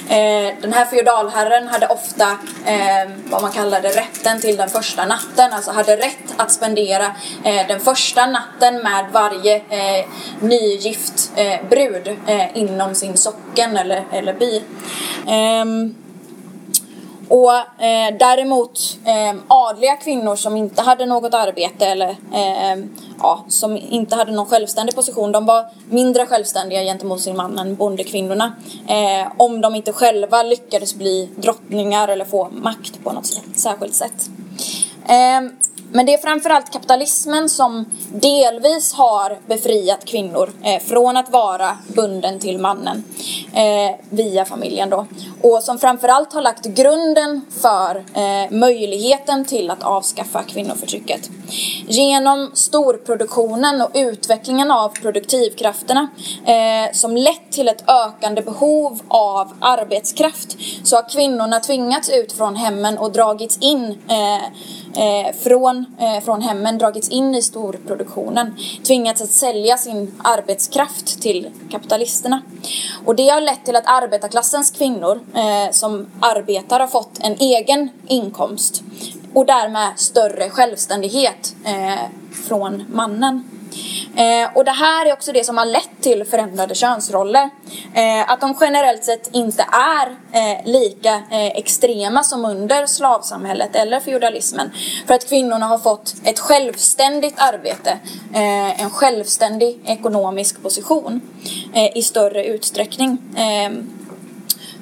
[0.08, 2.24] Eh, den här feodalherren hade ofta
[2.66, 7.04] eh, vad man kallade rätten till den första natten, alltså hade rätt att spendera
[7.44, 10.06] eh, den första natten med varje eh,
[10.40, 14.62] nygift eh, brud eh, inom sin socken eller, eller by.
[15.28, 15.94] Ehm,
[17.30, 22.84] och eh, däremot eh, adliga kvinnor som inte hade något arbete eller eh,
[23.18, 27.76] ja, som inte hade någon självständig position, de var mindre självständiga gentemot sin man än
[27.76, 28.52] bondekvinnorna.
[28.88, 34.30] Eh, om de inte själva lyckades bli drottningar eller få makt på något särskilt sätt.
[35.08, 35.40] Eh,
[35.92, 42.38] men det är framförallt kapitalismen som delvis har befriat kvinnor eh, från att vara bunden
[42.38, 43.04] till mannen
[43.54, 45.06] eh, via familjen då.
[45.42, 51.30] Och som framförallt har lagt grunden för eh, möjligheten till att avskaffa kvinnoförtrycket.
[51.88, 56.08] Genom storproduktionen och utvecklingen av produktivkrafterna
[56.46, 62.56] eh, som lett till ett ökande behov av arbetskraft så har kvinnorna tvingats ut från
[62.56, 64.50] hemmen och dragits in eh,
[64.96, 71.50] eh, från, eh, från hemmen dragits in i storproduktionen, tvingats att sälja sin arbetskraft till
[71.70, 72.42] kapitalisterna.
[73.04, 77.88] Och det har lett till att arbetarklassens kvinnor eh, som arbetar har fått en egen
[78.06, 78.82] inkomst
[79.34, 82.08] och därmed större självständighet eh,
[82.48, 83.59] från mannen.
[84.16, 87.50] Eh, och det här är också det som har lett till förändrade könsroller.
[87.94, 94.00] Eh, att de generellt sett inte är eh, lika eh, extrema som under slavsamhället eller
[94.00, 94.70] feudalismen.
[95.06, 97.98] För att kvinnorna har fått ett självständigt arbete,
[98.34, 101.20] eh, en självständig ekonomisk position
[101.74, 103.18] eh, i större utsträckning.
[103.36, 103.70] Eh,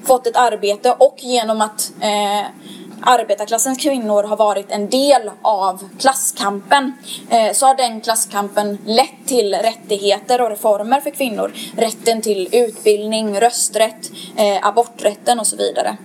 [0.07, 2.46] fått ett arbete och genom att eh,
[3.02, 6.92] arbetarklassens kvinnor har varit en del av klasskampen
[7.30, 11.52] eh, så har den klasskampen lett till rättigheter och reformer för kvinnor.
[11.76, 15.96] Rätten till utbildning, rösträtt, eh, aborträtten och så vidare.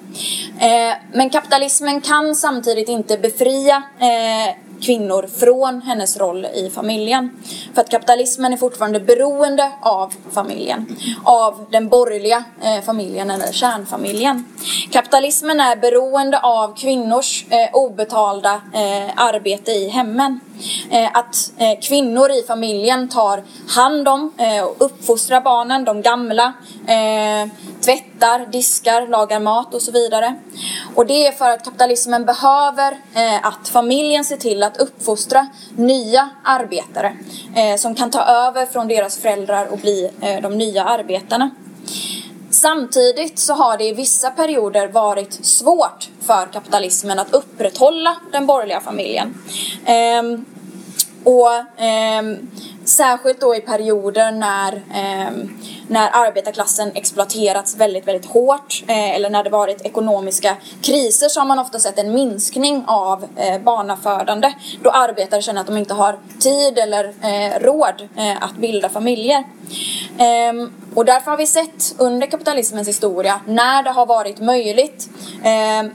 [0.59, 3.83] Eh, men kapitalismen kan samtidigt inte befria
[4.83, 7.29] kvinnor från hennes roll i familjen.
[7.73, 10.97] För att kapitalismen är fortfarande beroende av familjen.
[11.23, 14.45] Av den borgerliga eh, familjen eller kärnfamiljen.
[14.91, 20.39] Kapitalismen är beroende av kvinnors eh, obetalda eh, arbete i hemmen.
[20.91, 26.53] Eh, att eh, kvinnor i familjen tar hand om eh, och uppfostrar barnen, de gamla,
[27.81, 30.35] tvättar, diskar, lagar mat och så vidare.
[30.95, 32.97] Och det är för att kapitalismen behöver
[33.41, 37.17] att familjen ser till att uppfostra nya arbetare
[37.77, 40.09] som kan ta över från deras föräldrar och bli
[40.41, 41.49] de nya arbetarna.
[42.53, 48.81] Samtidigt så har det i vissa perioder varit svårt för kapitalismen att upprätthålla den borgerliga
[48.81, 49.33] familjen.
[49.85, 50.45] Ehm,
[51.23, 52.21] och eh,
[52.85, 55.31] särskilt då i perioder när, eh,
[55.87, 61.47] när arbetarklassen exploaterats väldigt, väldigt hårt eh, eller när det varit ekonomiska kriser så har
[61.47, 66.19] man ofta sett en minskning av eh, barnafödande då arbetare känner att de inte har
[66.39, 69.43] tid eller eh, råd eh, att bilda familjer.
[70.17, 75.09] Ehm, och därför har vi sett under kapitalismens historia när det har varit möjligt
[75.43, 75.91] ehm,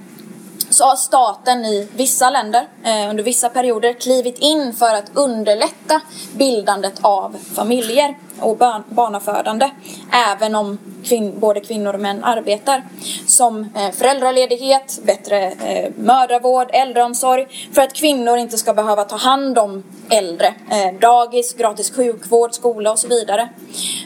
[0.71, 6.01] så har staten i vissa länder eh, under vissa perioder klivit in för att underlätta
[6.37, 9.71] bildandet av familjer och barn, barnafödande
[10.13, 12.83] även om kvin, både kvinnor och män arbetar.
[13.27, 19.59] Som eh, föräldraledighet, bättre eh, mödravård, äldreomsorg för att kvinnor inte ska behöva ta hand
[19.59, 20.47] om äldre.
[20.47, 23.49] Eh, dagis, gratis sjukvård, skola och så vidare.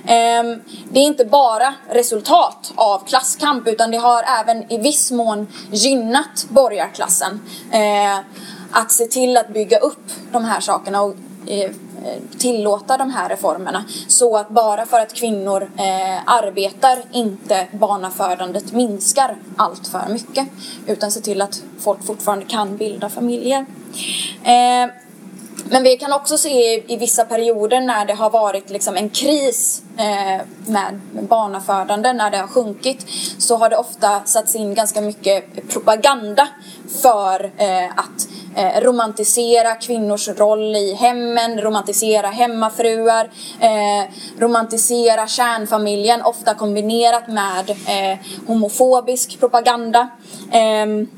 [0.04, 0.42] Eh,
[0.90, 6.46] det är inte bara resultat av klasskamp utan det har även i viss mån gynnat
[6.48, 7.40] borgarklassen.
[7.72, 8.18] Eh,
[8.74, 11.14] att se till att bygga upp de här sakerna och
[11.46, 11.70] Eh,
[12.38, 13.84] tillåta de här reformerna.
[14.08, 20.48] Så att bara för att kvinnor eh, arbetar inte barnafödandet minskar allt för mycket.
[20.86, 23.66] Utan se till att folk fortfarande kan bilda familjer.
[24.44, 24.90] Eh,
[25.70, 29.82] men vi kan också se i vissa perioder när det har varit liksom en kris
[29.96, 33.06] eh, med barnafödande, när det har sjunkit,
[33.38, 36.48] så har det ofta satts in ganska mycket propaganda
[37.02, 46.54] för eh, att eh, romantisera kvinnors roll i hemmen, romantisera hemmafruar, eh, romantisera kärnfamiljen, ofta
[46.54, 50.08] kombinerat med eh, homofobisk propaganda.
[50.52, 51.08] Ehm,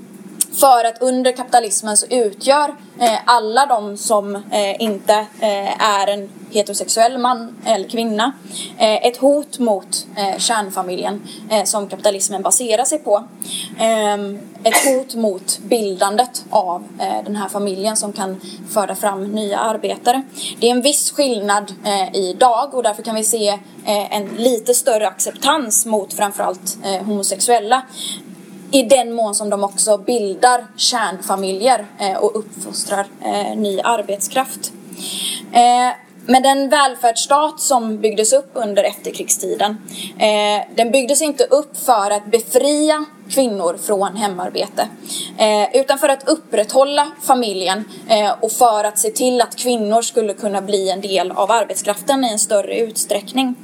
[0.54, 6.28] för att under kapitalismen så utgör eh, alla de som eh, inte eh, är en
[6.50, 8.32] heterosexuell man eller kvinna
[8.78, 13.24] eh, ett hot mot eh, kärnfamiljen eh, som kapitalismen baserar sig på.
[13.78, 18.40] Ehm, ett hot mot bildandet av eh, den här familjen som kan
[18.70, 20.22] föra fram nya arbetare.
[20.60, 23.48] Det är en viss skillnad eh, idag och därför kan vi se
[23.84, 27.82] eh, en lite större acceptans mot framförallt homosexuella
[28.74, 34.72] i den mån som de också bildar kärnfamiljer eh, och uppfostrar eh, ny arbetskraft.
[35.52, 39.76] Eh, men den välfärdsstat som byggdes upp under efterkrigstiden,
[40.74, 44.88] den byggdes inte upp för att befria kvinnor från hemarbete.
[45.38, 50.34] Eh, utan för att upprätthålla familjen eh, och för att se till att kvinnor skulle
[50.34, 53.54] kunna bli en del av arbetskraften i en större utsträckning.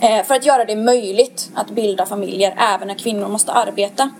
[0.00, 4.10] Eh, för att göra det möjligt att bilda familjer även när kvinnor måste arbeta.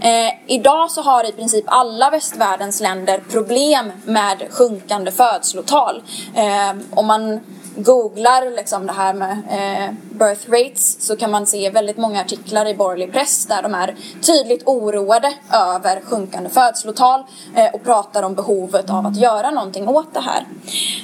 [0.00, 6.02] Eh, idag så har i princip alla västvärldens länder problem med sjunkande födslotal.
[6.34, 7.40] Eh, om man
[7.76, 12.66] googlar liksom det här med eh, birth rates så kan man se väldigt många artiklar
[12.66, 17.24] i borgerlig press där de är tydligt oroade över sjunkande födslotal
[17.56, 20.46] eh, och pratar om behovet av att göra någonting åt det här.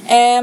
[0.06, 0.42] Eh,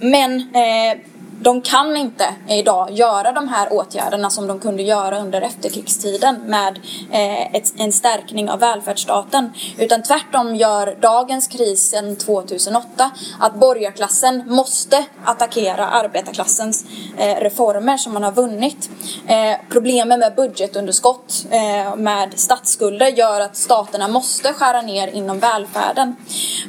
[0.00, 0.98] men eh,
[1.44, 6.80] de kan inte idag göra de här åtgärderna som de kunde göra under efterkrigstiden med
[7.10, 9.52] eh, ett, en stärkning av välfärdsstaten.
[9.78, 16.84] Utan tvärtom gör dagens kris sedan 2008 att borgarklassen måste attackera arbetarklassens
[17.18, 18.90] eh, reformer som man har vunnit.
[19.26, 26.16] Eh, problemen med budgetunderskott, eh, med statsskulder gör att staterna måste skära ner inom välfärden.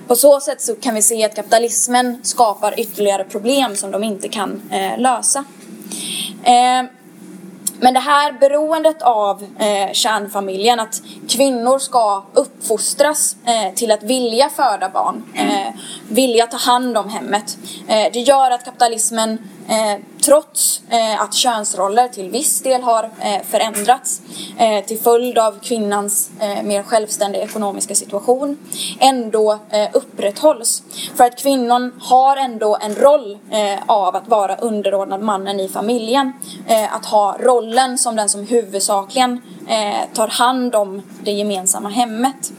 [0.08, 4.28] På så sätt så kan vi se att kapitalismen skapar ytterligare problem som de inte
[4.28, 5.46] kan eh, lösa.
[6.44, 6.90] Eh,
[7.80, 14.50] men det här beroendet av eh, kärnfamiljen, att kvinnor ska uppfostras eh, till att vilja
[14.50, 15.74] föda barn, eh,
[16.10, 17.58] vilja ta hand om hemmet.
[17.88, 23.42] Eh, det gör att kapitalismen Eh, trots eh, att könsroller till viss del har eh,
[23.50, 24.22] förändrats
[24.58, 28.58] eh, till följd av kvinnans eh, mer självständiga ekonomiska situation
[29.00, 30.84] ändå eh, upprätthålls.
[31.16, 36.34] För att kvinnan har ändå en roll eh, av att vara underordnad mannen i familjen.
[36.68, 39.42] Eh, att ha rollen som den som huvudsakligen
[40.14, 42.52] tar hand om det gemensamma hemmet.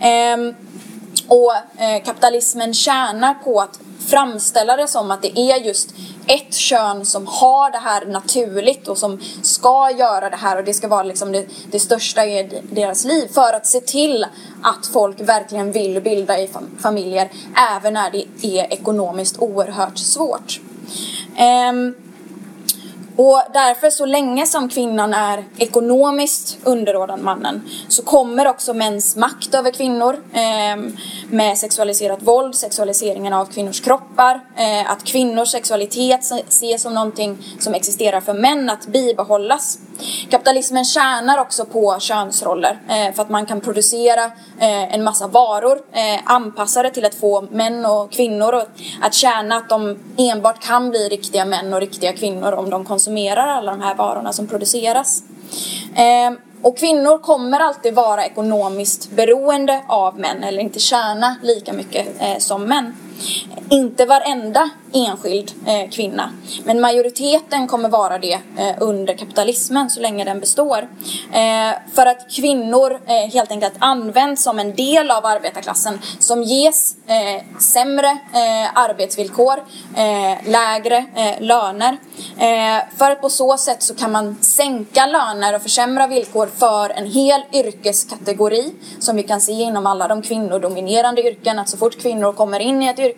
[0.00, 0.54] Ehm,
[1.28, 1.52] och
[2.04, 5.94] kapitalismen tjänar på att framställa det som att det är just
[6.26, 10.74] ett kön som har det här naturligt och som ska göra det här och det
[10.74, 14.26] ska vara liksom det, det största i deras liv för att se till
[14.62, 17.30] att folk verkligen vill bilda i familjer
[17.76, 20.60] även när det är ekonomiskt oerhört svårt.
[21.70, 21.94] Um,
[23.16, 29.54] och därför så länge som kvinnan är ekonomiskt underordnad mannen så kommer också mäns makt
[29.54, 30.92] över kvinnor eh,
[31.30, 37.74] med sexualiserat våld, sexualiseringen av kvinnors kroppar, eh, att kvinnors sexualitet ses som någonting som
[37.74, 39.78] existerar för män att bibehållas.
[40.30, 44.24] Kapitalismen tjänar också på könsroller eh, för att man kan producera
[44.58, 48.62] eh, en massa varor eh, anpassade till att få män och kvinnor
[49.00, 53.48] att känna att de enbart kan bli riktiga män och riktiga kvinnor om de konsumerar
[53.48, 55.22] alla de här varorna som produceras.
[55.94, 62.06] Ehm, och kvinnor kommer alltid vara ekonomiskt beroende av män eller inte tjäna lika mycket
[62.20, 62.96] eh, som män
[63.70, 66.30] inte varenda enskild eh, kvinna,
[66.64, 70.88] men majoriteten kommer vara det eh, under kapitalismen så länge den består.
[71.32, 76.96] Eh, för att kvinnor eh, helt enkelt används som en del av arbetarklassen som ges
[77.06, 79.64] eh, sämre eh, arbetsvillkor,
[79.96, 81.98] eh, lägre eh, löner.
[82.38, 86.90] Eh, för att på så sätt så kan man sänka löner och försämra villkor för
[86.90, 91.58] en hel yrkeskategori som vi kan se inom alla de kvinnodominerande yrken.
[91.58, 93.09] Att så fort kvinnor kommer in i ett yrke,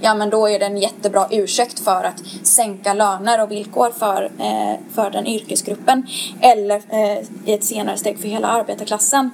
[0.00, 4.24] ja men då är det en jättebra ursäkt för att sänka löner och villkor för,
[4.38, 6.06] eh, för den yrkesgruppen.
[6.40, 9.30] Eller eh, i ett senare steg för hela arbetarklassen.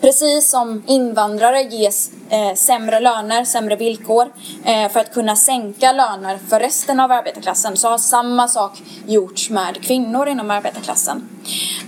[0.00, 4.32] Precis som invandrare ges eh, sämre löner, sämre villkor
[4.64, 9.50] eh, för att kunna sänka löner för resten av arbetarklassen så har samma sak gjorts
[9.50, 11.28] med kvinnor inom arbetarklassen.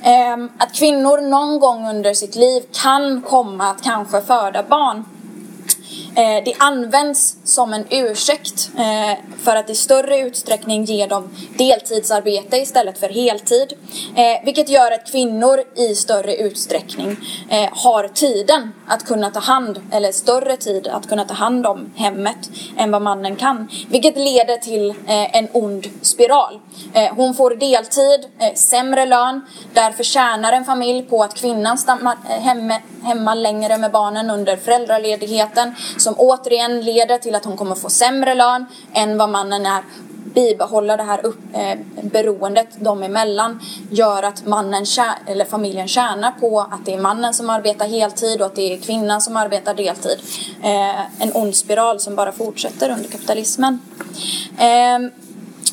[0.03, 5.05] Eh, att kvinnor någon gång under sitt liv kan komma att kanske föda barn
[6.17, 12.57] Eh, det används som en ursäkt eh, för att i större utsträckning ge dem deltidsarbete
[12.57, 13.73] istället för heltid.
[14.17, 17.17] Eh, vilket gör att kvinnor i större utsträckning
[17.51, 21.93] eh, har tiden att kunna ta hand, eller större tid att kunna ta hand om
[21.97, 23.69] hemmet än vad mannen kan.
[23.89, 26.61] Vilket leder till eh, en ond spiral.
[26.93, 28.21] Eh, hon får deltid,
[28.55, 29.41] sämre lön,
[29.73, 32.17] därför tjänar en familj på att kvinnan stannar
[33.03, 35.75] hemma längre med barnen under föräldraledigheten
[36.05, 39.83] som återigen leder till att hon kommer få sämre lön än vad mannen är
[40.35, 44.87] bibehålla det här upp, eh, beroendet dem emellan gör att mannen
[45.27, 48.79] eller familjen tjänar på att det är mannen som arbetar heltid och att det är
[48.79, 50.19] kvinnan som arbetar deltid.
[50.63, 53.81] Eh, en ond spiral som bara fortsätter under kapitalismen.
[54.59, 54.99] Eh,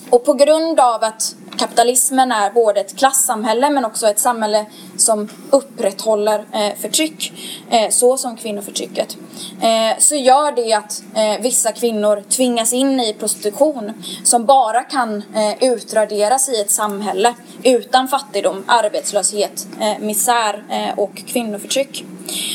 [0.09, 4.65] och på grund av att kapitalismen är både ett klassamhälle men också ett samhälle
[4.97, 7.33] som upprätthåller eh, förtryck,
[7.69, 9.17] eh, så som kvinnoförtrycket,
[9.61, 13.91] eh, så gör det att eh, vissa kvinnor tvingas in i prostitution
[14.23, 21.15] som bara kan eh, utraderas i ett samhälle utan fattigdom, arbetslöshet, eh, misär eh, och
[21.27, 22.05] kvinnoförtryck.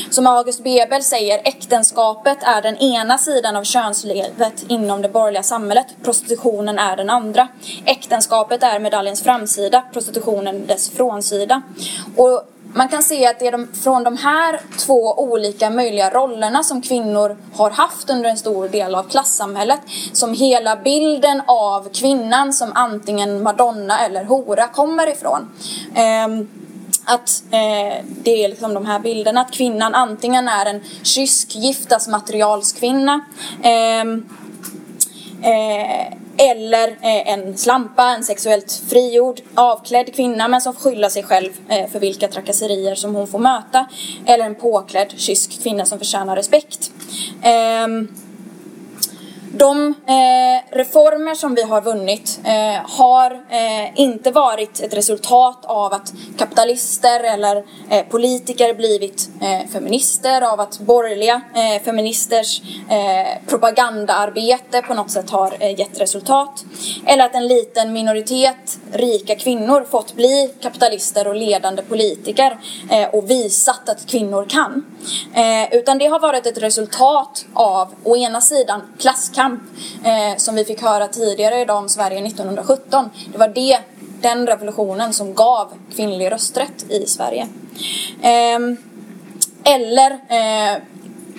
[0.09, 5.87] Som August Bebel säger, äktenskapet är den ena sidan av könslivet inom det borgerliga samhället.
[6.03, 7.47] Prostitutionen är den andra.
[7.85, 11.61] Äktenskapet är medaljens framsida, prostitutionen dess frånsida.
[12.15, 12.43] Och
[12.73, 16.81] man kan se att det är de, från de här två olika möjliga rollerna som
[16.81, 19.79] kvinnor har haft under en stor del av klassamhället
[20.13, 25.49] som hela bilden av kvinnan som antingen madonna eller hora kommer ifrån.
[26.25, 26.47] Um,
[27.07, 33.21] att eh, det är liksom de här bilderna, att kvinnan antingen är en kysk giftasmaterialskvinna
[33.63, 34.01] eh,
[35.51, 41.23] eh, eller eh, en slampa, en sexuellt frigjord, avklädd kvinna men som får skylla sig
[41.23, 43.87] själv eh, för vilka trakasserier som hon får möta.
[44.25, 46.91] Eller en påklädd kysk kvinna som förtjänar respekt.
[47.41, 48.07] Ehm,
[49.51, 55.93] de eh, reformer som vi har vunnit eh, har eh, inte varit ett resultat av
[55.93, 64.81] att kapitalister eller eh, politiker blivit eh, feminister, av att borgerliga eh, feministers eh, propagandaarbete
[64.81, 66.65] på något sätt har eh, gett resultat.
[67.05, 72.57] Eller att en liten minoritet rika kvinnor fått bli kapitalister och ledande politiker
[72.91, 74.85] eh, och visat att kvinnor kan.
[75.71, 79.61] utan det har varit ett resultat av å ena sidan klasskamp kamp
[80.03, 83.09] eh, som vi fick höra tidigare idag om Sverige 1917.
[83.31, 83.79] Det var det,
[84.21, 87.47] den revolutionen som gav kvinnlig rösträtt i Sverige.
[88.21, 88.59] Eh,
[89.63, 90.77] eller eh,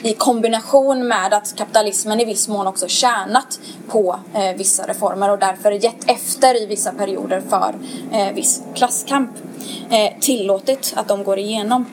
[0.03, 5.39] i kombination med att kapitalismen i viss mån också tjänat på eh, vissa reformer och
[5.39, 7.75] därför gett efter i vissa perioder för
[8.13, 9.31] eh, viss klasskamp.
[9.91, 11.87] Eh, tillåtit att de går igenom.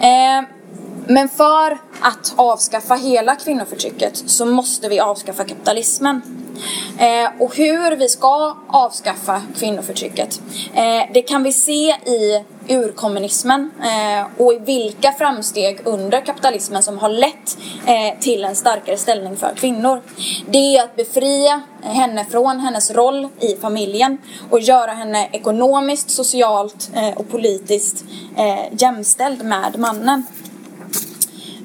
[0.00, 0.59] Eh,
[1.06, 6.22] men för att avskaffa hela kvinnoförtrycket så måste vi avskaffa kapitalismen.
[6.98, 10.40] Eh, och hur vi ska avskaffa kvinnoförtrycket,
[10.74, 16.98] eh, det kan vi se i urkommunismen eh, och i vilka framsteg under kapitalismen som
[16.98, 20.00] har lett eh, till en starkare ställning för kvinnor.
[20.46, 24.18] Det är att befria henne från hennes roll i familjen
[24.50, 28.04] och göra henne ekonomiskt, socialt eh, och politiskt
[28.36, 30.24] eh, jämställd med mannen.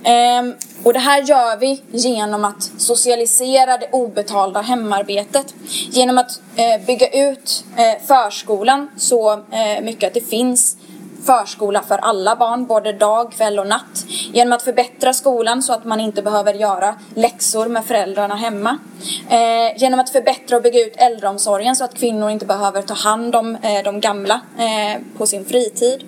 [0.05, 0.53] Ehm,
[0.83, 5.53] och det här gör vi genom att socialisera det obetalda hemarbetet.
[5.91, 10.77] Genom att eh, bygga ut eh, förskolan så eh, mycket att det finns
[11.25, 14.05] förskola för alla barn, både dag, kväll och natt.
[14.33, 18.77] Genom att förbättra skolan så att man inte behöver göra läxor med föräldrarna hemma.
[19.29, 23.35] Eh, genom att förbättra och bygga ut äldreomsorgen så att kvinnor inte behöver ta hand
[23.35, 26.03] om eh, de gamla eh, på sin fritid.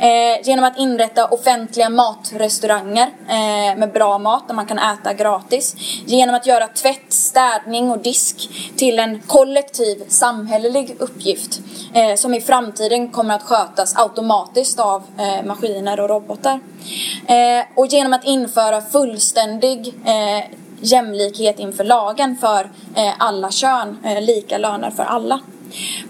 [0.00, 5.76] Eh, genom att inrätta offentliga matrestauranger eh, med bra mat där man kan äta gratis.
[6.06, 11.60] Genom att göra tvätt, städning och disk till en kollektiv samhällelig uppgift
[11.94, 16.60] eh, som i framtiden kommer att skötas automatiskt av eh, maskiner och robotar.
[17.26, 24.20] Eh, och genom att införa fullständig eh, jämlikhet inför lagen för eh, alla kön, eh,
[24.20, 25.40] lika löner för alla.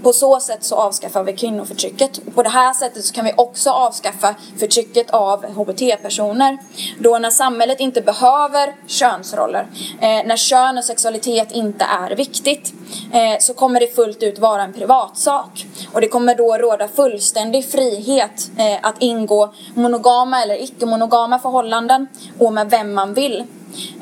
[0.03, 2.35] På så sätt så avskaffar vi kvinnoförtrycket.
[2.35, 6.59] På det här sättet så kan vi också avskaffa förtrycket av HBT-personer.
[6.99, 9.67] Då när samhället inte behöver könsroller,
[10.01, 12.73] eh, när kön och sexualitet inte är viktigt,
[13.13, 15.67] eh, så kommer det fullt ut vara en privatsak.
[15.93, 22.07] Och det kommer då råda fullständig frihet eh, att ingå monogama eller icke-monogama förhållanden
[22.39, 23.45] och med vem man vill.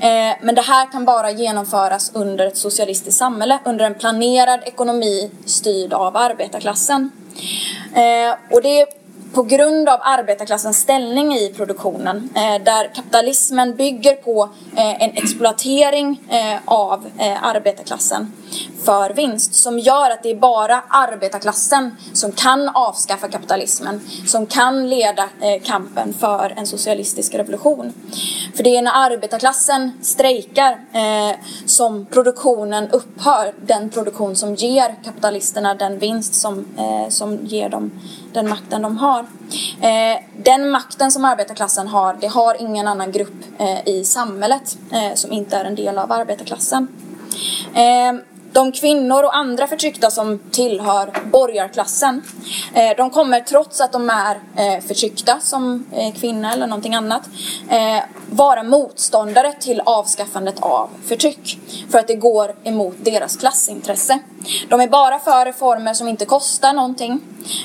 [0.01, 5.31] Eh, men det här kan bara genomföras under ett socialistiskt samhälle, under en planerad ekonomi
[5.45, 7.11] styrd av arbetarklassen.
[7.95, 8.87] Eh, och det är
[9.35, 16.21] på grund av arbetarklassens ställning i produktionen eh, där kapitalismen bygger på eh, en exploatering
[16.31, 17.07] eh, av
[17.43, 18.33] arbetarklassen
[18.85, 24.91] för vinst som gör att det är bara arbetarklassen som kan avskaffa kapitalismen, som kan
[24.91, 25.29] leda
[25.65, 27.93] kampen för en socialistisk revolution.
[28.57, 30.79] För det är när arbetarklassen strejkar
[31.67, 36.65] som produktionen upphör, den produktion som ger kapitalisterna den vinst som,
[37.09, 37.91] som ger dem
[38.37, 39.21] den makten de har.
[39.81, 45.15] Eh, den makten som arbetarklassen har, det har ingen annan grupp eh, i samhället eh,
[45.15, 46.89] som inte är en del av arbetarklassen.
[48.53, 52.23] De kvinnor och andra förtryckta som tillhör borgarklassen,
[52.97, 54.41] de kommer trots att de är
[54.81, 55.85] förtryckta som
[56.17, 57.23] kvinna eller någonting annat,
[58.31, 61.59] vara motståndare till avskaffandet av förtryck.
[61.91, 64.19] För att det går emot deras klassintresse.
[64.69, 67.21] De är bara för reformer som inte kostar någonting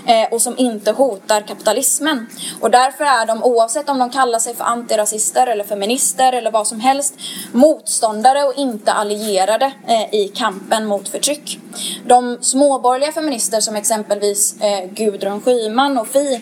[0.06, 2.28] eh, och som inte hotar kapitalismen.
[2.62, 6.68] Och därför är de, oavsett om de kallar sig för antirasister eller feminister eller vad
[6.68, 7.14] som helst,
[7.52, 11.60] motståndare och inte allierade eh, i kampen mot förtryck.
[12.06, 16.42] De småborgerliga feminister som exempelvis eh, Gudrun Schyman och Fi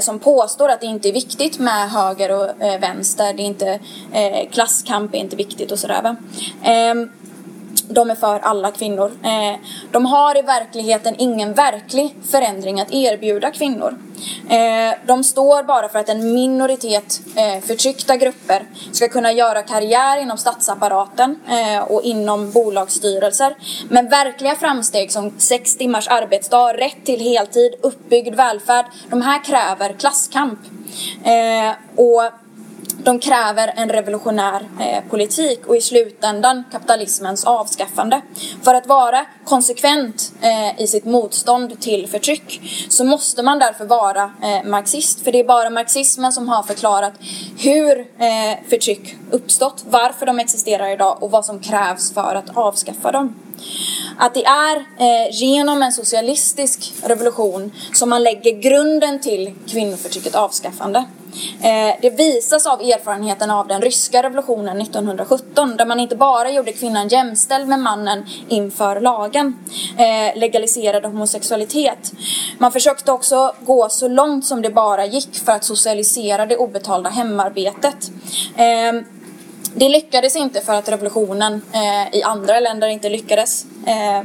[0.00, 3.80] som påstår att det inte är viktigt med höger och vänster, det är inte,
[4.52, 6.02] klasskamp är inte viktigt och sådär.
[6.02, 6.16] Va?
[6.62, 7.10] Ehm,
[7.88, 9.12] de är för alla kvinnor.
[9.22, 9.60] Eh,
[9.90, 13.98] de har i verkligheten ingen verklig förändring att erbjuda kvinnor.
[14.48, 18.62] Eh, de står bara för att en minoritet eh, förtryckta grupper
[18.92, 23.56] ska kunna göra karriär inom statsapparaten eh, och inom bolagsstyrelser.
[23.88, 29.92] Men verkliga framsteg som sex timmars arbetsdag, rätt till heltid, uppbyggd välfärd, de här kräver
[29.92, 30.58] klasskamp.
[31.24, 32.22] Eh, och
[33.04, 38.20] de kräver en revolutionär eh, politik och i slutändan kapitalismens avskaffande.
[38.62, 44.30] För att vara konsekvent eh, i sitt motstånd till förtryck så måste man därför vara
[44.42, 45.24] eh, marxist.
[45.24, 47.12] För det är bara marxismen som har förklarat
[47.58, 53.12] hur eh, förtryck uppstått, varför de existerar idag och vad som krävs för att avskaffa
[53.12, 53.34] dem.
[54.18, 61.04] Att det är eh, genom en socialistisk revolution som man lägger grunden till kvinnoförtryckets avskaffande.
[61.62, 66.72] Eh, det visas av erfarenheten av den ryska revolutionen 1917 där man inte bara gjorde
[66.72, 69.58] kvinnan jämställd med mannen inför lagen,
[69.98, 72.12] eh, legaliserade homosexualitet.
[72.58, 77.10] Man försökte också gå så långt som det bara gick för att socialisera det obetalda
[77.10, 78.10] hemarbetet.
[78.56, 79.02] Eh,
[79.74, 83.66] det lyckades inte för att revolutionen eh, i andra länder inte lyckades.
[83.86, 84.22] Eh,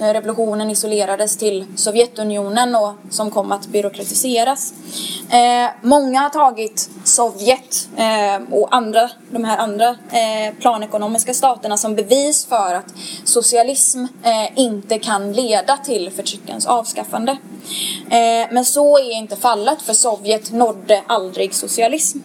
[0.00, 4.74] Eh, revolutionen isolerades till Sovjetunionen och som kom att byråkratiseras.
[5.30, 11.94] Eh, många har tagit Sovjet eh, och andra, de här andra eh, planekonomiska staterna som
[11.94, 12.94] bevis för att
[13.24, 17.32] socialism eh, inte kan leda till förtryckens avskaffande.
[18.10, 22.18] Eh, men så är inte fallet för Sovjet nådde aldrig socialism.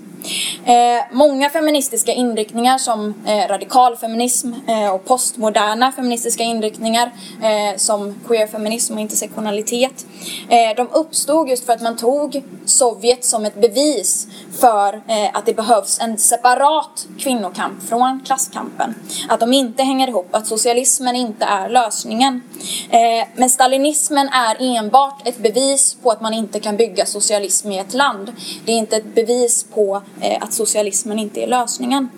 [0.65, 7.11] Eh, många feministiska inriktningar som eh, radikalfeminism eh, och postmoderna feministiska inriktningar
[7.43, 10.05] eh, som queerfeminism och intersektionalitet.
[10.49, 14.27] Eh, de uppstod just för att man tog Sovjet som ett bevis
[14.59, 18.95] för eh, att det behövs en separat kvinnokamp från klasskampen.
[19.29, 22.41] Att de inte hänger ihop, att socialismen inte är lösningen.
[22.89, 27.79] Eh, men stalinismen är enbart ett bevis på att man inte kan bygga socialism i
[27.79, 28.33] ett land.
[28.65, 32.09] Det är inte ett bevis på Eh, att socialismen inte är lösningen.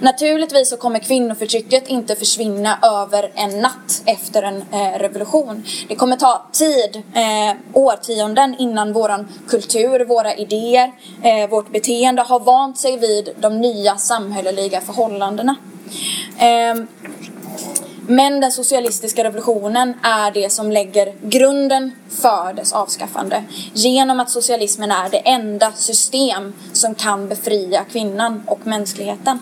[0.00, 5.64] Naturligtvis så kommer kvinnoförtrycket inte försvinna över en natt efter en eh, revolution.
[5.88, 12.40] Det kommer ta tid, eh, årtionden innan vår kultur, våra idéer, eh, vårt beteende har
[12.40, 15.56] vant sig vid de nya samhälleliga förhållandena.
[16.38, 16.84] Eh,
[18.12, 23.44] men den socialistiska revolutionen är det som lägger grunden för dess avskaffande.
[23.72, 29.38] Genom att socialismen är det enda system som kan befria kvinnan och mänskligheten.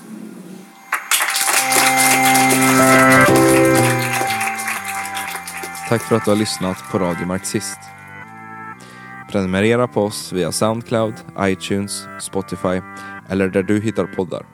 [5.88, 7.78] Tack för att du har lyssnat på Radio Marxist.
[9.30, 12.80] Prenumerera på oss via Soundcloud, iTunes, Spotify
[13.28, 14.46] eller där du hittar poddar.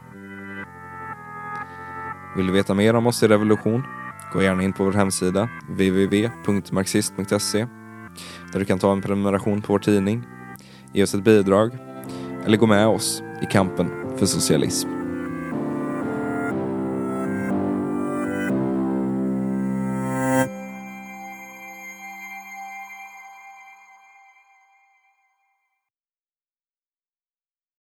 [2.36, 3.82] Vill du veta mer om oss i Revolution?
[4.36, 7.66] Gå gärna in på vår hemsida www.marxist.se
[8.52, 10.26] där du kan ta en prenumeration på vår tidning,
[10.92, 11.78] ge oss ett bidrag
[12.44, 14.95] eller gå med oss i kampen för socialism.